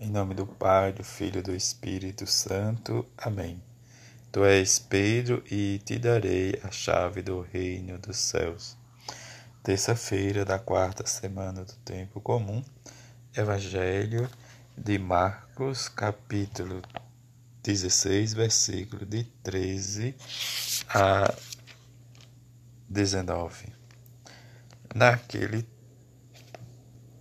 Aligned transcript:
Em 0.00 0.10
nome 0.10 0.32
do 0.32 0.46
Pai, 0.46 0.92
do 0.92 1.02
Filho 1.02 1.40
e 1.40 1.42
do 1.42 1.52
Espírito 1.52 2.24
Santo. 2.24 3.04
Amém. 3.16 3.60
Tu 4.30 4.44
és 4.44 4.78
Pedro 4.78 5.42
e 5.50 5.80
te 5.84 5.98
darei 5.98 6.56
a 6.62 6.70
chave 6.70 7.20
do 7.20 7.40
reino 7.40 7.98
dos 7.98 8.16
céus. 8.16 8.76
Terça-feira 9.60 10.44
da 10.44 10.56
quarta 10.56 11.04
semana 11.04 11.64
do 11.64 11.72
tempo 11.84 12.20
comum. 12.20 12.62
Evangelho 13.36 14.30
de 14.76 15.00
Marcos, 15.00 15.88
capítulo 15.88 16.80
16, 17.64 18.34
versículo 18.34 19.04
de 19.04 19.24
13 19.42 20.14
a 20.90 21.34
19. 22.88 23.72
Naquele 24.94 25.66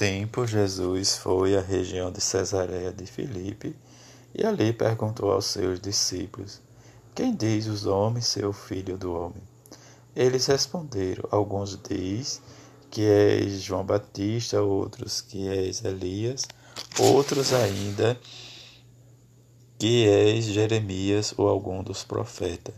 tempo, 0.00 0.46
Jesus 0.46 1.18
foi 1.18 1.54
à 1.54 1.60
região 1.60 2.10
de 2.10 2.22
Cesareia 2.22 2.90
de 2.90 3.04
Filipe 3.04 3.76
e 4.34 4.46
ali 4.46 4.72
perguntou 4.72 5.30
aos 5.30 5.44
seus 5.44 5.78
discípulos: 5.78 6.58
Quem 7.14 7.36
diz 7.36 7.66
os 7.66 7.84
homens 7.84 8.24
ser 8.24 8.46
o 8.46 8.52
filho 8.54 8.96
do 8.96 9.12
homem? 9.12 9.42
Eles 10.16 10.46
responderam: 10.46 11.28
Alguns 11.30 11.78
diz 11.86 12.40
que 12.90 13.02
és 13.02 13.60
João 13.60 13.84
Batista, 13.84 14.62
outros 14.62 15.20
que 15.20 15.46
és 15.46 15.84
Elias, 15.84 16.46
outros 16.98 17.52
ainda 17.52 18.18
que 19.78 20.08
és 20.08 20.46
Jeremias 20.46 21.34
ou 21.36 21.46
algum 21.46 21.82
dos 21.82 22.04
profetas. 22.04 22.74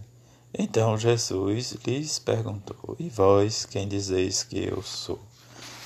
Então 0.53 0.99
Jesus 0.99 1.77
lhes 1.87 2.19
perguntou: 2.19 2.97
E 2.99 3.09
vós, 3.09 3.65
quem 3.65 3.87
dizeis 3.87 4.43
que 4.43 4.59
eu 4.59 4.83
sou? 4.83 5.21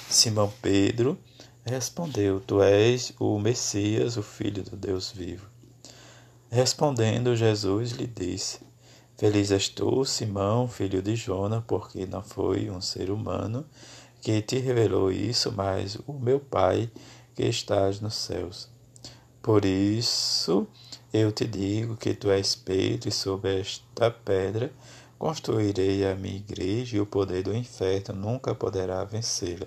Simão 0.08 0.52
Pedro 0.62 1.18
respondeu: 1.64 2.40
Tu 2.40 2.62
és 2.62 3.12
o 3.18 3.38
Messias, 3.40 4.16
o 4.16 4.22
Filho 4.22 4.62
do 4.62 4.76
Deus 4.76 5.10
vivo. 5.10 5.48
Respondendo, 6.48 7.34
Jesus 7.34 7.90
lhe 7.90 8.06
disse: 8.06 8.60
Feliz 9.18 9.50
és 9.50 9.68
tu, 9.68 10.04
Simão, 10.04 10.68
filho 10.68 11.02
de 11.02 11.16
Jona, 11.16 11.60
porque 11.66 12.06
não 12.06 12.22
foi 12.22 12.70
um 12.70 12.80
ser 12.80 13.10
humano 13.10 13.66
que 14.22 14.40
te 14.40 14.58
revelou 14.58 15.10
isso, 15.10 15.50
mas 15.50 15.98
o 16.06 16.12
meu 16.12 16.38
Pai 16.38 16.90
que 17.34 17.44
estás 17.44 18.00
nos 18.00 18.14
céus. 18.14 18.68
Por 19.42 19.64
isso 19.64 20.68
eu 21.12 21.32
te 21.32 21.46
digo 21.46 21.96
que 21.96 22.14
tu 22.14 22.30
és 22.30 22.54
Pedro, 22.54 23.08
e 23.08 23.12
sobre 23.12 23.60
esta 23.60 24.10
pedra 24.10 24.72
construirei 25.18 26.06
a 26.06 26.14
minha 26.14 26.36
igreja, 26.36 26.96
e 26.96 27.00
o 27.00 27.06
poder 27.06 27.42
do 27.42 27.54
inferno 27.54 28.14
nunca 28.14 28.54
poderá 28.54 29.02
vencê-la. 29.02 29.66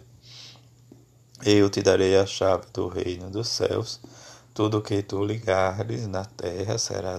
Eu 1.46 1.70
te 1.70 1.82
darei 1.82 2.18
a 2.18 2.26
chave 2.26 2.66
do 2.74 2.90
reino 2.90 3.30
dos 3.30 3.48
céus. 3.48 4.02
Tudo 4.54 4.82
que 4.82 5.02
tu 5.02 5.24
ligares 5.24 6.06
na 6.06 6.26
terra 6.26 6.78
será 6.78 7.18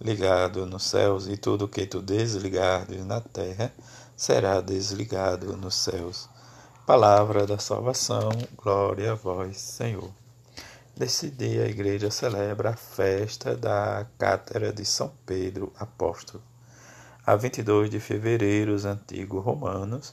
ligado 0.00 0.66
nos 0.66 0.82
céus, 0.82 1.28
e 1.28 1.36
tudo 1.36 1.68
que 1.68 1.86
tu 1.86 2.02
desligares 2.02 3.06
na 3.06 3.20
terra 3.20 3.72
será 4.16 4.60
desligado 4.60 5.56
nos 5.56 5.76
céus. 5.76 6.28
Palavra 6.84 7.46
da 7.46 7.56
salvação, 7.56 8.30
glória 8.56 9.12
a 9.12 9.14
vós, 9.14 9.56
Senhor. 9.58 10.10
Nesse 10.98 11.30
dia, 11.30 11.62
a 11.62 11.68
igreja 11.68 12.10
celebra 12.10 12.70
a 12.70 12.76
festa 12.76 13.56
da 13.56 14.04
Cátedra 14.18 14.72
de 14.72 14.84
São 14.84 15.12
Pedro 15.24 15.72
Apóstolo. 15.78 16.42
A 17.24 17.36
22 17.36 17.88
de 17.88 18.00
fevereiro, 18.00 18.74
os 18.74 18.84
antigos 18.84 19.44
romanos 19.44 20.12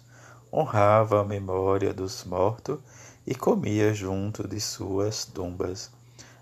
honravam 0.54 1.22
a 1.22 1.26
memória 1.26 1.92
dos 1.92 2.24
mortos 2.24 2.78
e 3.26 3.36
comia 3.36 3.94
junto 3.94 4.48
de 4.48 4.60
suas 4.60 5.26
tumbas. 5.26 5.92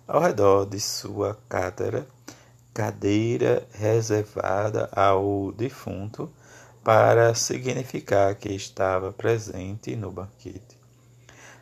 Ao 0.07 0.21
redor 0.21 0.65
de 0.65 0.79
sua 0.79 1.37
cátedra, 1.47 2.07
cadeira 2.73 3.67
reservada 3.73 4.89
ao 4.91 5.51
defunto 5.51 6.31
para 6.83 7.35
significar 7.35 8.35
que 8.35 8.49
estava 8.49 9.11
presente 9.11 9.95
no 9.95 10.11
banquete. 10.11 10.77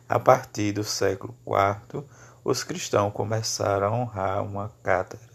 A 0.08 0.18
partir 0.18 0.72
do 0.72 0.84
século 0.84 1.34
IV, 1.46 2.04
os 2.44 2.64
cristãos 2.64 3.12
começaram 3.12 3.88
a 3.88 3.96
honrar 3.96 4.42
uma 4.42 4.72
cátedra 4.82 5.28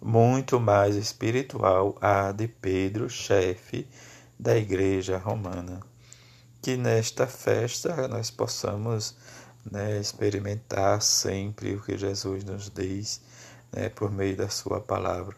muito 0.00 0.60
mais 0.60 0.96
espiritual, 0.96 1.96
a 2.00 2.32
de 2.32 2.46
Pedro, 2.46 3.10
chefe 3.10 3.86
da 4.38 4.56
Igreja 4.56 5.18
Romana. 5.18 5.80
Que 6.60 6.76
nesta 6.76 7.26
festa 7.26 8.08
nós 8.08 8.30
possamos 8.30 9.14
né, 9.70 10.00
experimentar 10.00 11.00
sempre 11.02 11.74
o 11.74 11.82
que 11.82 11.96
Jesus 11.96 12.44
nos 12.44 12.70
diz 12.70 13.20
né, 13.72 13.88
por 13.88 14.10
meio 14.10 14.36
da 14.36 14.48
Sua 14.48 14.80
palavra. 14.80 15.36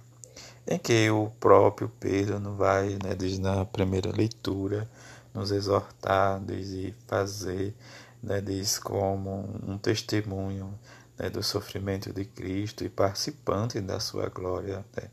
Em 0.67 0.79
que 0.79 1.11
o 1.11 1.31
próprio 1.41 1.91
Pedro 2.01 2.39
não 2.39 2.55
vai, 2.55 2.99
né, 3.03 3.15
diz 3.17 3.39
na 3.39 3.65
primeira 3.65 4.11
leitura, 4.11 4.89
nos 5.35 5.51
exortar, 5.51 6.41
diz 6.41 6.95
fazer, 7.07 7.75
né, 8.23 8.41
diz 8.41 8.79
como 8.79 9.49
um 9.67 9.79
testemunho 9.79 10.79
né, 11.19 11.29
do 11.31 11.43
sofrimento 11.43 12.13
de 12.13 12.25
Cristo 12.25 12.85
e 12.85 12.89
participante 12.89 13.81
da 13.81 14.01
sua 14.01 14.29
glória 14.29 14.85
né, 14.97 15.09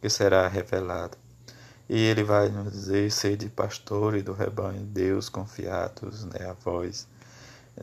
que 0.00 0.08
será 0.08 0.46
revelada. 0.48 1.16
E 1.92 1.98
ele 1.98 2.22
vai 2.22 2.48
nos 2.48 2.72
dizer: 2.72 3.10
sede 3.10 3.48
pastores 3.48 4.22
do 4.22 4.32
rebanho 4.32 4.78
de 4.78 4.84
Deus 4.86 5.28
confiados 5.28 6.24
né, 6.24 6.48
a 6.48 6.52
vós. 6.52 7.04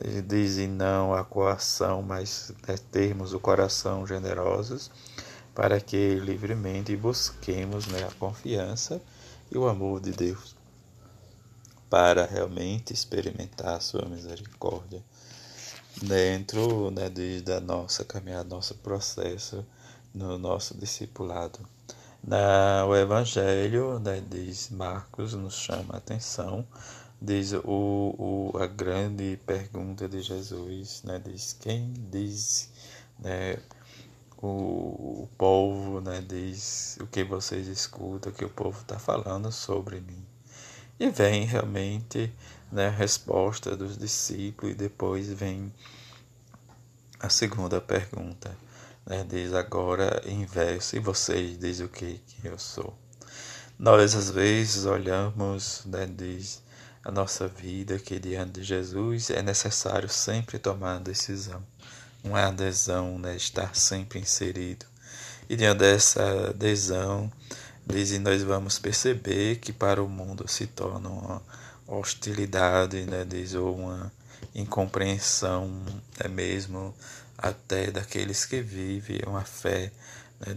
Ele 0.01 0.22
diz 0.22 0.56
não 0.69 1.13
à 1.13 1.25
coação, 1.25 2.01
mas 2.01 2.53
né, 2.66 2.78
termos 2.90 3.34
o 3.34 3.40
coração 3.40 4.07
generosos, 4.07 4.90
para 5.53 5.81
que 5.81 6.16
livremente 6.16 6.96
busquemos 6.96 7.85
né, 7.88 8.07
a 8.07 8.12
confiança 8.13 9.01
e 9.51 9.57
o 9.57 9.67
amor 9.67 10.00
de 10.00 10.12
Deus, 10.12 10.56
para 11.90 12.25
realmente 12.25 12.94
experimentar 12.94 13.75
a 13.75 13.81
sua 13.81 14.06
misericórdia 14.06 15.03
dentro 16.01 16.91
né, 16.91 17.09
de, 17.09 17.41
da 17.41 17.59
nossa 17.59 18.06
caminhada, 18.06 18.47
nosso 18.47 18.75
processo, 18.75 19.66
no 20.13 20.38
nosso 20.38 20.78
discipulado. 20.78 21.59
Na, 22.23 22.85
o 22.85 22.95
Evangelho, 22.95 24.00
né, 24.00 24.22
diz 24.29 24.69
Marcos, 24.69 25.33
nos 25.33 25.55
chama 25.55 25.94
a 25.94 25.97
atenção, 25.97 26.67
diz 27.22 27.53
o, 27.53 27.63
o, 27.66 28.57
a 28.59 28.67
grande 28.67 29.39
pergunta 29.45 30.09
de 30.09 30.22
Jesus, 30.22 31.03
né, 31.03 31.22
diz 31.23 31.55
quem 31.59 31.94
diz, 32.11 32.72
né, 33.19 33.57
o, 34.38 34.47
o 35.23 35.29
povo, 35.38 36.01
né, 36.01 36.22
diz 36.28 36.97
o 37.01 37.07
que 37.07 37.23
vocês 37.23 37.67
escutam, 37.67 38.31
o 38.31 38.35
que 38.35 38.45
o 38.45 38.49
povo 38.49 38.81
está 38.81 38.99
falando 38.99 39.51
sobre 39.51 40.01
mim. 40.01 40.25
E 40.99 41.09
vem 41.09 41.45
realmente 41.45 42.34
né, 42.72 42.88
a 42.88 42.91
resposta 42.91 43.75
dos 43.75 43.97
discípulos, 43.97 44.73
e 44.73 44.75
depois 44.75 45.29
vem 45.31 45.72
a 47.19 47.29
segunda 47.29 47.79
pergunta. 47.79 48.55
Né, 49.07 49.25
diz 49.25 49.53
agora 49.53 50.22
em 50.25 50.45
e 50.94 51.00
vocês 51.00 51.57
diz 51.57 51.79
o 51.79 51.88
que, 51.88 52.19
que 52.28 52.45
eu 52.45 52.59
sou. 52.59 52.94
Nós 53.79 54.13
às 54.13 54.29
vezes 54.29 54.85
olhamos, 54.85 55.84
né, 55.85 56.09
a 57.06 57.09
nossa 57.09 57.47
vida 57.47 57.97
que 58.00 58.19
diante 58.19 58.59
de 58.59 58.63
Jesus 58.63 59.29
é 59.29 59.41
necessário 59.41 60.09
sempre 60.09 60.59
tomar 60.59 61.00
decisão, 61.00 61.63
uma 62.22 62.47
adesão, 62.47 63.17
né, 63.17 63.38
estar 63.38 63.73
sempre 63.78 64.19
inserido. 64.19 64.85
E 65.47 65.56
diante 65.56 65.79
dessa 65.79 66.50
adesão, 66.50 67.31
diz, 67.85 68.12
e 68.12 68.19
nós 68.19 68.44
vamos 68.44 68.78
perceber 68.78 69.56
que 69.59 69.72
para 69.72 70.03
o 70.03 70.09
mundo 70.09 70.50
se 70.50 70.67
torna 70.67 71.07
uma 71.07 71.41
hostilidade, 71.88 73.06
né, 73.06 73.23
diz, 73.23 73.53
ou 73.53 73.73
uma 73.73 74.12
incompreensão, 74.57 75.85
é 76.19 76.28
mesmo 76.28 76.94
até 77.38 77.91
daqueles 77.91 78.44
que 78.45 78.62
vivem 78.62 79.22
uma 79.28 79.43
fé, 79.43 79.91
né, 80.40 80.55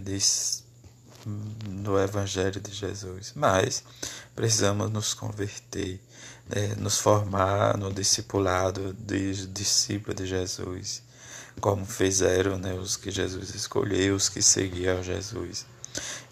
no 1.69 1.99
Evangelho 1.99 2.59
de 2.59 2.73
Jesus. 2.73 3.33
Mas 3.35 3.83
precisamos 4.35 4.89
nos 4.89 5.13
converter, 5.13 6.01
né, 6.49 6.75
nos 6.77 6.97
formar 6.97 7.77
no 7.77 7.93
discipulado 7.93 8.93
de 8.93 9.45
discípulos 9.47 10.15
de 10.15 10.25
Jesus, 10.25 11.03
como 11.59 11.85
fizeram 11.85 12.57
né, 12.57 12.73
os 12.73 12.97
que 12.97 13.11
Jesus 13.11 13.53
escolheu, 13.53 14.15
os 14.15 14.27
que 14.27 14.41
seguiam 14.41 15.03
Jesus. 15.03 15.65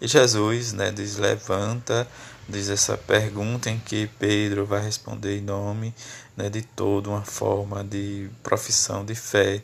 E 0.00 0.08
Jesus 0.08 0.72
né, 0.72 0.90
diz: 0.90 1.16
levanta, 1.16 2.08
diz 2.50 2.68
essa 2.68 2.98
pergunta 2.98 3.70
em 3.70 3.78
que 3.78 4.08
Pedro 4.18 4.66
vai 4.66 4.82
responder 4.82 5.38
em 5.38 5.40
nome 5.40 5.94
né, 6.36 6.50
de 6.50 6.62
toda 6.62 7.08
uma 7.08 7.24
forma 7.24 7.82
de 7.82 8.28
profissão 8.42 9.04
de 9.04 9.14
fé 9.14 9.62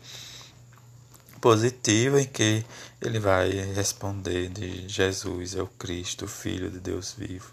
positiva 1.41 2.21
em 2.21 2.25
que 2.27 2.65
ele 3.01 3.19
vai 3.19 3.51
responder 3.75 4.49
de 4.49 4.89
Jesus 4.89 5.55
é 5.55 5.63
o 5.63 5.67
Cristo, 5.67 6.27
Filho 6.27 6.71
de 6.71 6.81
Deus 6.81 7.15
vivo. 7.17 7.53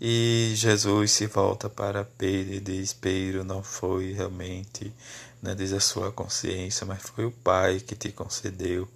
E 0.00 0.52
Jesus 0.56 1.12
se 1.12 1.26
volta 1.26 1.68
para 1.68 2.04
Pedro 2.04 2.54
e 2.54 2.60
diz: 2.60 2.92
Pedro, 2.92 3.44
não 3.44 3.62
foi 3.62 4.12
realmente, 4.12 4.92
né, 5.40 5.54
diz 5.54 5.72
a 5.72 5.78
sua 5.78 6.10
consciência, 6.10 6.86
mas 6.86 7.02
foi 7.02 7.24
o 7.24 7.30
Pai 7.30 7.78
que 7.78 7.94
te 7.94 8.10
concedeu 8.10 8.88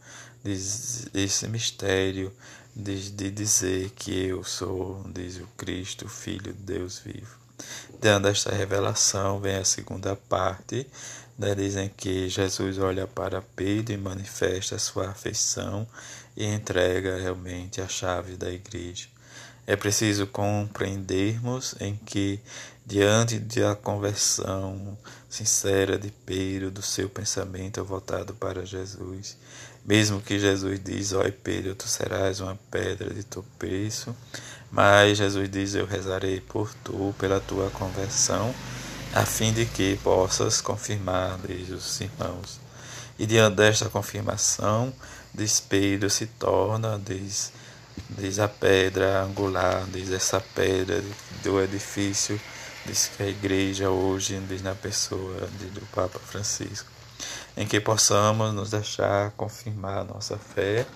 diz, 0.46 1.08
esse 1.12 1.48
mistério 1.48 2.32
de, 2.76 3.10
de 3.10 3.30
dizer 3.30 3.90
que 3.96 4.26
eu 4.26 4.44
sou, 4.44 5.02
diz 5.08 5.38
o 5.38 5.48
Cristo, 5.56 6.06
Filho 6.08 6.52
de 6.52 6.62
Deus 6.62 6.98
vivo. 6.98 7.38
Dando 7.98 8.28
esta 8.28 8.54
revelação, 8.54 9.40
vem 9.40 9.56
a 9.56 9.64
segunda 9.64 10.14
parte, 10.14 10.86
né, 11.38 11.54
dizem 11.54 11.88
que 11.88 12.28
Jesus 12.28 12.78
olha 12.78 13.06
para 13.06 13.40
Pedro 13.40 13.94
e 13.94 13.96
manifesta 13.96 14.78
sua 14.78 15.08
afeição 15.08 15.86
e 16.36 16.44
entrega 16.44 17.16
realmente 17.16 17.80
a 17.80 17.88
chave 17.88 18.36
da 18.36 18.50
igreja. 18.50 19.08
É 19.66 19.74
preciso 19.74 20.26
compreendermos 20.28 21.74
em 21.80 21.96
que, 21.96 22.38
diante 22.86 23.38
da 23.38 23.74
conversão 23.74 24.96
sincera 25.28 25.98
de 25.98 26.10
Pedro, 26.24 26.70
do 26.70 26.82
seu 26.82 27.08
pensamento 27.08 27.84
voltado 27.84 28.32
para 28.34 28.64
Jesus, 28.64 29.36
mesmo 29.84 30.20
que 30.20 30.38
Jesus 30.38 30.80
diz, 30.82 31.12
ó 31.12 31.22
Pedro, 31.42 31.74
tu 31.74 31.88
serás 31.88 32.40
uma 32.40 32.56
pedra 32.70 33.12
de 33.12 33.24
tropeço, 33.24 34.14
mas 34.70 35.18
Jesus 35.18 35.50
diz, 35.50 35.74
eu 35.74 35.86
rezarei 35.86 36.40
por 36.40 36.72
tu, 36.84 37.14
pela 37.18 37.40
tua 37.40 37.70
conversão, 37.70 38.54
a 39.12 39.24
fim 39.24 39.52
de 39.52 39.66
que 39.66 39.96
possas 40.02 40.60
confirmar, 40.60 41.38
diz 41.46 41.70
os 41.70 42.00
irmãos. 42.00 42.60
E 43.18 43.26
diante 43.26 43.56
desta 43.56 43.88
confirmação, 43.88 44.92
diz 45.34 45.58
Pedro 45.58 46.10
se 46.10 46.26
torna, 46.26 47.00
diz 47.04 47.52
diz 48.10 48.38
a 48.38 48.48
pedra 48.48 49.22
angular, 49.22 49.84
diz 49.92 50.10
essa 50.10 50.40
pedra 50.40 51.02
do 51.42 51.60
edifício, 51.60 52.40
diz 52.84 53.08
que 53.08 53.22
a 53.22 53.26
igreja 53.26 53.90
hoje, 53.90 54.38
diz 54.48 54.62
na 54.62 54.74
pessoa 54.74 55.46
do 55.72 55.80
Papa 55.92 56.18
Francisco, 56.18 56.90
em 57.56 57.66
que 57.66 57.80
possamos 57.80 58.54
nos 58.54 58.70
deixar 58.70 59.30
confirmar 59.32 60.04
nossa 60.04 60.38
fé, 60.38 60.86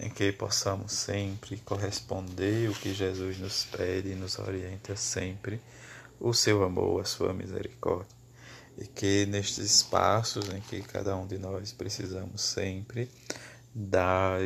em 0.00 0.08
que 0.08 0.30
possamos 0.32 0.92
sempre 0.92 1.56
corresponder 1.58 2.68
o 2.70 2.74
que 2.74 2.94
Jesus 2.94 3.38
nos 3.38 3.64
pede 3.64 4.12
e 4.12 4.14
nos 4.14 4.38
orienta 4.38 4.94
sempre, 4.96 5.60
o 6.20 6.32
seu 6.32 6.62
amor, 6.62 7.00
a 7.00 7.04
sua 7.04 7.32
misericórdia. 7.32 8.16
E 8.76 8.86
que 8.86 9.26
nestes 9.26 9.64
espaços 9.64 10.48
em 10.50 10.60
que 10.60 10.80
cada 10.82 11.16
um 11.16 11.26
de 11.26 11.36
nós 11.36 11.72
precisamos 11.72 12.42
sempre 12.42 13.10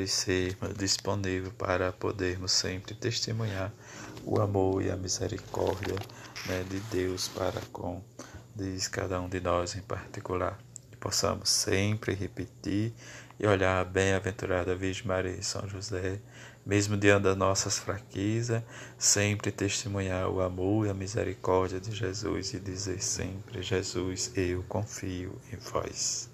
ser 0.06 0.56
disponível 0.76 1.52
para 1.52 1.92
podermos 1.92 2.52
sempre 2.52 2.94
testemunhar 2.94 3.72
o 4.24 4.40
amor 4.40 4.82
e 4.82 4.90
a 4.90 4.96
misericórdia 4.96 5.96
né, 6.46 6.64
de 6.68 6.80
Deus 6.80 7.28
para 7.28 7.60
com 7.72 8.02
diz 8.54 8.88
cada 8.88 9.20
um 9.20 9.28
de 9.28 9.40
nós 9.40 9.74
em 9.74 9.82
particular. 9.82 10.58
Que 10.90 10.96
possamos 10.96 11.48
sempre 11.48 12.14
repetir 12.14 12.92
e 13.38 13.46
olhar 13.46 13.80
a 13.80 13.84
bem-aventurada 13.84 14.76
Virgem 14.76 15.06
Maria 15.06 15.32
e 15.32 15.42
São 15.42 15.68
José, 15.68 16.20
mesmo 16.64 16.96
diante 16.96 17.24
das 17.24 17.36
nossas 17.36 17.78
fraquezas, 17.78 18.62
sempre 18.96 19.50
testemunhar 19.50 20.28
o 20.28 20.40
amor 20.40 20.86
e 20.86 20.90
a 20.90 20.94
misericórdia 20.94 21.80
de 21.80 21.92
Jesus 21.92 22.54
e 22.54 22.60
dizer 22.60 23.02
sempre: 23.02 23.62
Jesus, 23.62 24.30
eu 24.36 24.62
confio 24.68 25.40
em 25.52 25.56
vós. 25.56 26.31